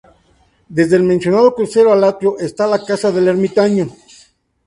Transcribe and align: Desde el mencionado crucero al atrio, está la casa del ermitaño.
Desde 0.67 0.95
el 0.95 1.03
mencionado 1.03 1.53
crucero 1.53 1.93
al 1.93 2.03
atrio, 2.03 2.39
está 2.39 2.65
la 2.65 2.83
casa 2.83 3.11
del 3.11 3.27
ermitaño. 3.27 3.87